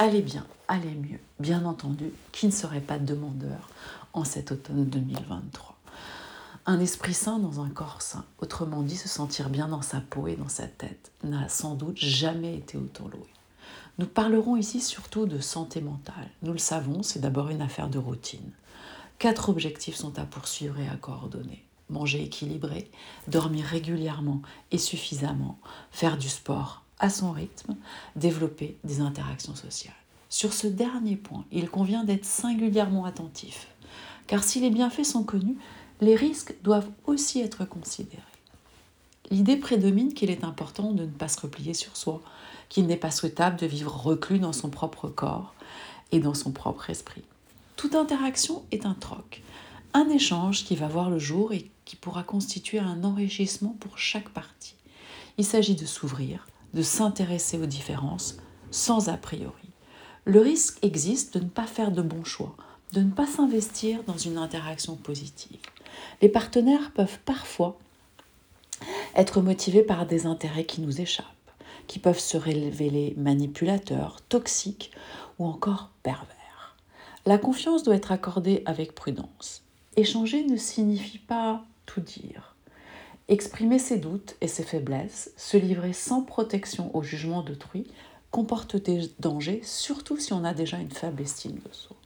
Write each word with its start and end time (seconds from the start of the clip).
aller 0.00 0.22
bien, 0.22 0.46
aller 0.66 0.94
mieux. 0.94 1.18
Bien 1.38 1.64
entendu, 1.64 2.10
qui 2.32 2.46
ne 2.46 2.52
serait 2.52 2.80
pas 2.80 2.98
demandeur 2.98 3.68
en 4.12 4.24
cet 4.24 4.50
automne 4.50 4.86
2023 4.86 5.76
un 6.66 6.78
esprit 6.78 7.14
sain 7.14 7.38
dans 7.38 7.60
un 7.62 7.70
corps 7.70 8.02
sain, 8.02 8.24
autrement 8.38 8.82
dit 8.82 8.96
se 8.96 9.08
sentir 9.08 9.48
bien 9.48 9.66
dans 9.66 9.82
sa 9.82 10.00
peau 10.00 10.28
et 10.28 10.36
dans 10.36 10.48
sa 10.48 10.68
tête, 10.68 11.10
n'a 11.24 11.48
sans 11.48 11.74
doute 11.74 11.96
jamais 11.96 12.54
été 12.54 12.76
autant 12.76 13.08
loué. 13.08 13.26
Nous 13.98 14.06
parlerons 14.06 14.56
ici 14.56 14.80
surtout 14.80 15.26
de 15.26 15.40
santé 15.40 15.80
mentale. 15.80 16.30
Nous 16.42 16.52
le 16.52 16.58
savons, 16.58 17.02
c'est 17.02 17.18
d'abord 17.18 17.48
une 17.48 17.62
affaire 17.62 17.88
de 17.88 17.98
routine. 17.98 18.52
Quatre 19.18 19.48
objectifs 19.48 19.96
sont 19.96 20.18
à 20.18 20.24
poursuivre 20.24 20.78
et 20.78 20.88
à 20.88 20.96
coordonner. 20.96 21.64
Manger 21.88 22.22
équilibré, 22.22 22.90
dormir 23.26 23.64
régulièrement 23.64 24.42
et 24.70 24.78
suffisamment, 24.78 25.58
faire 25.90 26.18
du 26.18 26.28
sport 26.28 26.84
à 27.00 27.10
son 27.10 27.32
rythme, 27.32 27.76
développer 28.14 28.76
des 28.84 29.00
interactions 29.00 29.56
sociales. 29.56 29.94
Sur 30.28 30.52
ce 30.52 30.68
dernier 30.68 31.16
point, 31.16 31.44
il 31.50 31.68
convient 31.68 32.04
d'être 32.04 32.24
singulièrement 32.24 33.04
attentif, 33.04 33.66
car 34.28 34.44
si 34.44 34.60
les 34.60 34.70
bienfaits 34.70 35.04
sont 35.04 35.24
connus, 35.24 35.56
les 36.00 36.14
risques 36.14 36.54
doivent 36.62 36.88
aussi 37.06 37.40
être 37.40 37.64
considérés. 37.64 38.22
L'idée 39.30 39.56
prédomine 39.56 40.14
qu'il 40.14 40.30
est 40.30 40.44
important 40.44 40.92
de 40.92 41.04
ne 41.04 41.10
pas 41.10 41.28
se 41.28 41.40
replier 41.40 41.74
sur 41.74 41.96
soi, 41.96 42.22
qu'il 42.68 42.86
n'est 42.86 42.96
pas 42.96 43.10
souhaitable 43.10 43.58
de 43.58 43.66
vivre 43.66 43.94
reclus 43.94 44.38
dans 44.38 44.52
son 44.52 44.70
propre 44.70 45.08
corps 45.08 45.54
et 46.12 46.20
dans 46.20 46.34
son 46.34 46.52
propre 46.52 46.90
esprit. 46.90 47.22
Toute 47.76 47.94
interaction 47.94 48.62
est 48.72 48.86
un 48.86 48.94
troc, 48.94 49.42
un 49.94 50.08
échange 50.10 50.64
qui 50.64 50.76
va 50.76 50.88
voir 50.88 51.10
le 51.10 51.18
jour 51.18 51.52
et 51.52 51.70
qui 51.84 51.96
pourra 51.96 52.22
constituer 52.22 52.78
un 52.78 53.02
enrichissement 53.04 53.76
pour 53.80 53.98
chaque 53.98 54.28
partie. 54.28 54.74
Il 55.38 55.44
s'agit 55.44 55.74
de 55.74 55.86
s'ouvrir, 55.86 56.46
de 56.74 56.82
s'intéresser 56.82 57.58
aux 57.58 57.66
différences 57.66 58.36
sans 58.70 59.08
a 59.08 59.16
priori. 59.16 59.70
Le 60.24 60.40
risque 60.40 60.78
existe 60.82 61.38
de 61.38 61.44
ne 61.44 61.48
pas 61.48 61.66
faire 61.66 61.90
de 61.90 62.02
bons 62.02 62.24
choix, 62.24 62.54
de 62.92 63.00
ne 63.00 63.10
pas 63.10 63.26
s'investir 63.26 64.02
dans 64.04 64.18
une 64.18 64.38
interaction 64.38 64.96
positive. 64.96 65.60
Les 66.22 66.28
partenaires 66.28 66.92
peuvent 66.92 67.18
parfois 67.24 67.78
être 69.14 69.40
motivés 69.40 69.82
par 69.82 70.06
des 70.06 70.26
intérêts 70.26 70.64
qui 70.64 70.80
nous 70.80 71.00
échappent, 71.00 71.26
qui 71.86 71.98
peuvent 71.98 72.20
se 72.20 72.36
révéler 72.36 73.14
manipulateurs, 73.16 74.20
toxiques 74.28 74.92
ou 75.38 75.46
encore 75.46 75.90
pervers. 76.02 76.76
La 77.26 77.38
confiance 77.38 77.82
doit 77.82 77.96
être 77.96 78.12
accordée 78.12 78.62
avec 78.66 78.94
prudence. 78.94 79.62
Échanger 79.96 80.44
ne 80.44 80.56
signifie 80.56 81.18
pas 81.18 81.64
tout 81.86 82.00
dire. 82.00 82.49
Exprimer 83.30 83.78
ses 83.78 83.98
doutes 83.98 84.34
et 84.40 84.48
ses 84.48 84.64
faiblesses, 84.64 85.30
se 85.36 85.56
livrer 85.56 85.92
sans 85.92 86.22
protection 86.22 86.90
au 86.96 87.02
jugement 87.04 87.42
d'autrui, 87.42 87.86
comporte 88.32 88.74
des 88.74 89.02
dangers, 89.20 89.60
surtout 89.62 90.16
si 90.16 90.32
on 90.32 90.42
a 90.42 90.52
déjà 90.52 90.78
une 90.78 90.90
faible 90.90 91.22
estime 91.22 91.54
de 91.58 91.72
soi. 91.72 91.96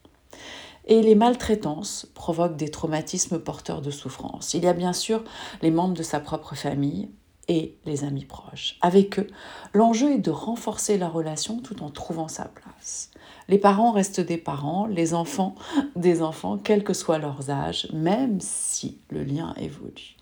Et 0.84 1.00
les 1.00 1.14
maltraitances 1.14 2.06
provoquent 2.12 2.58
des 2.58 2.70
traumatismes 2.70 3.38
porteurs 3.38 3.80
de 3.80 3.90
souffrance. 3.90 4.52
Il 4.52 4.64
y 4.64 4.66
a 4.66 4.74
bien 4.74 4.92
sûr 4.92 5.24
les 5.62 5.70
membres 5.70 5.94
de 5.94 6.02
sa 6.02 6.20
propre 6.20 6.54
famille 6.54 7.08
et 7.48 7.74
les 7.86 8.04
amis 8.04 8.26
proches. 8.26 8.76
Avec 8.82 9.18
eux, 9.18 9.28
l'enjeu 9.72 10.12
est 10.12 10.18
de 10.18 10.30
renforcer 10.30 10.98
la 10.98 11.08
relation 11.08 11.58
tout 11.58 11.82
en 11.82 11.88
trouvant 11.88 12.28
sa 12.28 12.44
place. 12.44 13.10
Les 13.48 13.58
parents 13.58 13.92
restent 13.92 14.20
des 14.20 14.36
parents, 14.36 14.84
les 14.84 15.14
enfants 15.14 15.54
des 15.96 16.20
enfants, 16.20 16.58
quel 16.58 16.84
que 16.84 16.92
soit 16.92 17.16
leur 17.16 17.48
âge, 17.48 17.88
même 17.94 18.42
si 18.42 18.98
le 19.08 19.24
lien 19.24 19.54
évolue. 19.58 20.18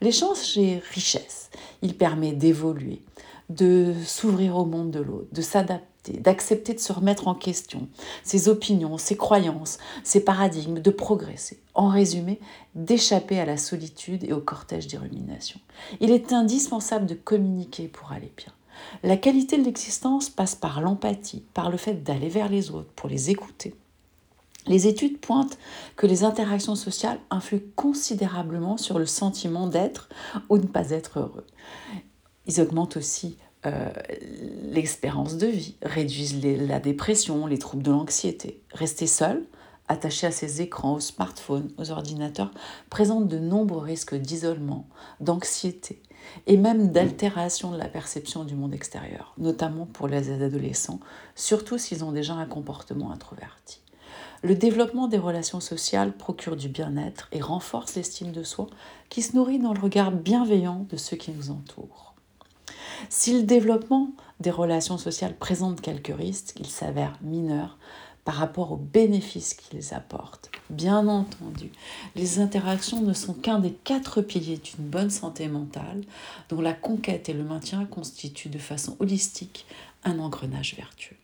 L'échange 0.00 0.58
est 0.58 0.82
richesse. 0.92 1.50
Il 1.82 1.96
permet 1.96 2.32
d'évoluer, 2.32 3.02
de 3.48 3.94
s'ouvrir 4.04 4.56
au 4.56 4.64
monde 4.64 4.90
de 4.90 5.00
l'autre, 5.00 5.28
de 5.32 5.42
s'adapter, 5.42 6.14
d'accepter 6.14 6.74
de 6.74 6.78
se 6.78 6.92
remettre 6.92 7.28
en 7.28 7.34
question, 7.34 7.88
ses 8.22 8.48
opinions, 8.48 8.98
ses 8.98 9.16
croyances, 9.16 9.78
ses 10.04 10.24
paradigmes, 10.24 10.80
de 10.80 10.90
progresser. 10.90 11.60
En 11.74 11.88
résumé, 11.88 12.40
d'échapper 12.74 13.40
à 13.40 13.44
la 13.44 13.56
solitude 13.56 14.24
et 14.24 14.32
au 14.32 14.40
cortège 14.40 14.86
des 14.86 14.98
ruminations. 14.98 15.60
Il 16.00 16.10
est 16.10 16.32
indispensable 16.32 17.06
de 17.06 17.14
communiquer 17.14 17.88
pour 17.88 18.12
aller 18.12 18.32
bien. 18.36 18.52
La 19.02 19.16
qualité 19.16 19.58
de 19.58 19.64
l'existence 19.64 20.30
passe 20.30 20.54
par 20.54 20.80
l'empathie, 20.80 21.44
par 21.54 21.70
le 21.70 21.76
fait 21.76 22.02
d'aller 22.02 22.28
vers 22.28 22.48
les 22.48 22.70
autres, 22.70 22.92
pour 22.94 23.08
les 23.08 23.30
écouter. 23.30 23.74
Les 24.66 24.86
études 24.86 25.18
pointent 25.18 25.58
que 25.96 26.06
les 26.06 26.24
interactions 26.24 26.74
sociales 26.74 27.18
influent 27.30 27.62
considérablement 27.76 28.76
sur 28.76 28.98
le 28.98 29.06
sentiment 29.06 29.66
d'être 29.66 30.08
ou 30.48 30.58
ne 30.58 30.66
pas 30.66 30.90
être 30.90 31.20
heureux. 31.20 31.46
Ils 32.46 32.60
augmentent 32.60 32.96
aussi 32.96 33.38
euh, 33.64 33.90
l'espérance 34.70 35.36
de 35.36 35.46
vie, 35.46 35.76
réduisent 35.82 36.40
la 36.42 36.80
dépression, 36.80 37.46
les 37.46 37.58
troubles 37.58 37.82
de 37.82 37.90
l'anxiété. 37.90 38.62
Rester 38.72 39.06
seul, 39.06 39.44
attaché 39.88 40.26
à 40.26 40.30
ses 40.30 40.62
écrans, 40.62 40.94
aux 40.94 41.00
smartphones, 41.00 41.70
aux 41.78 41.90
ordinateurs, 41.90 42.52
présente 42.90 43.28
de 43.28 43.38
nombreux 43.38 43.82
risques 43.82 44.14
d'isolement, 44.14 44.86
d'anxiété 45.20 46.02
et 46.46 46.56
même 46.56 46.90
d'altération 46.90 47.70
de 47.70 47.76
la 47.76 47.88
perception 47.88 48.44
du 48.44 48.54
monde 48.54 48.74
extérieur, 48.74 49.32
notamment 49.38 49.86
pour 49.86 50.08
les 50.08 50.30
adolescents, 50.30 51.00
surtout 51.34 51.78
s'ils 51.78 52.04
ont 52.04 52.12
déjà 52.12 52.34
un 52.34 52.46
comportement 52.46 53.12
introverti. 53.12 53.80
Le 54.42 54.54
développement 54.54 55.08
des 55.08 55.18
relations 55.18 55.60
sociales 55.60 56.12
procure 56.12 56.56
du 56.56 56.68
bien-être 56.68 57.28
et 57.32 57.40
renforce 57.40 57.94
l'estime 57.94 58.32
de 58.32 58.42
soi 58.42 58.66
qui 59.08 59.22
se 59.22 59.34
nourrit 59.34 59.58
dans 59.58 59.72
le 59.72 59.80
regard 59.80 60.12
bienveillant 60.12 60.86
de 60.90 60.96
ceux 60.96 61.16
qui 61.16 61.30
nous 61.30 61.50
entourent. 61.50 62.14
Si 63.08 63.32
le 63.32 63.42
développement 63.42 64.10
des 64.40 64.50
relations 64.50 64.98
sociales 64.98 65.36
présente 65.36 65.80
quelques 65.80 66.14
risques, 66.14 66.54
il 66.58 66.66
s'avère 66.66 67.18
mineur 67.22 67.78
par 68.24 68.34
rapport 68.34 68.72
aux 68.72 68.76
bénéfices 68.76 69.54
qu'ils 69.54 69.94
apportent. 69.94 70.50
Bien 70.68 71.06
entendu, 71.06 71.70
les 72.16 72.40
interactions 72.40 73.00
ne 73.00 73.12
sont 73.12 73.34
qu'un 73.34 73.60
des 73.60 73.72
quatre 73.72 74.20
piliers 74.20 74.58
d'une 74.58 74.84
bonne 74.84 75.10
santé 75.10 75.46
mentale, 75.46 76.02
dont 76.48 76.60
la 76.60 76.72
conquête 76.72 77.28
et 77.28 77.34
le 77.34 77.44
maintien 77.44 77.84
constituent 77.84 78.48
de 78.48 78.58
façon 78.58 78.96
holistique 78.98 79.64
un 80.02 80.18
engrenage 80.18 80.74
vertueux. 80.74 81.16